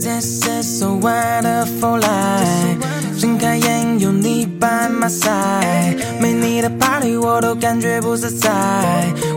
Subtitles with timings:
[0.00, 8.50] This is so wonderful life，睁开眼有你 by my side，没你的 party 我都感觉不自在。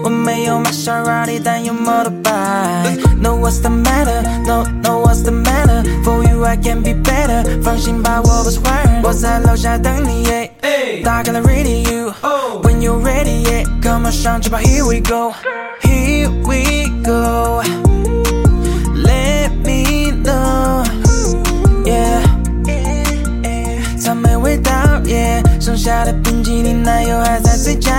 [0.03, 7.61] 我没有 Maserati，但有 motorbike。No what's the matter？No no what's the matter？For you I can be better。
[7.61, 10.29] 放心吧，我不是坏人，我在楼下等你。
[11.03, 17.82] 打开了 radio，When you ready，Come on 上车吧，Here we go，Here we go。
[24.44, 24.70] 味道
[25.06, 27.90] 耶剩下的冰淇淋奶油还在嘴角，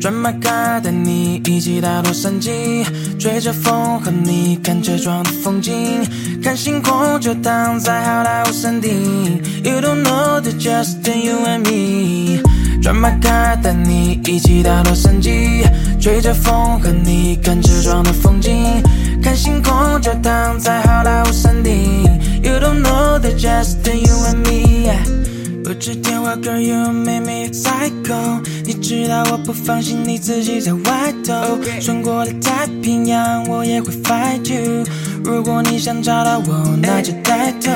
[0.00, 2.82] 转马卡带你一起到洛杉矶，
[3.18, 6.02] 吹着风和你看车窗的风景，
[6.42, 9.42] 看星空就躺在好莱坞山顶。
[9.62, 12.42] You don't know the just you and me。
[12.82, 15.62] 转马卡带你一起到洛杉矶，
[16.00, 18.82] 吹着风和你看车窗的风景，
[19.22, 22.02] 看星空就躺在好莱坞山顶。
[22.42, 25.33] You don't know the just you and me。
[25.74, 28.40] 接电话，Girl you make me psycho。
[28.64, 34.84] 你知道我不放心你自己在外头，穿过了太平洋，我也会 fight you。
[35.24, 37.70] 如果你想找到我，那就带头。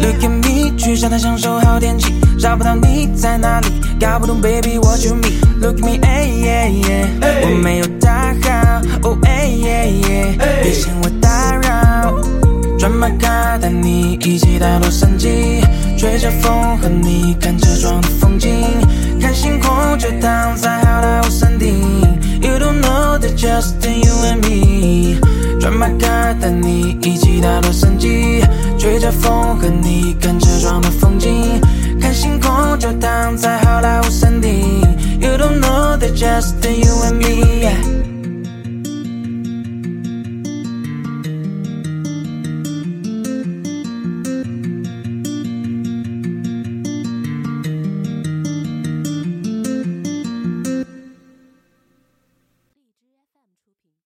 [0.00, 3.68] Look at me，去沙滩享受好天气，找不到你在哪里，
[4.00, 5.32] 搞不懂 baby what you mean。
[5.60, 8.21] Look at me，哎耶耶，我没有大
[13.60, 15.62] 带你一起到洛杉矶。
[15.96, 18.50] 吹着风和你看车窗的风景，
[19.20, 21.80] 看星空就躺在好莱坞山顶。
[22.40, 25.20] You don't know the just you and me。
[25.60, 28.42] 转马卡带你一起到洛杉矶，
[28.76, 31.60] 吹着风和你看车窗的风景，
[32.00, 34.80] 看星空就躺在好莱坞山顶。
[35.20, 38.11] You don't know the just you and me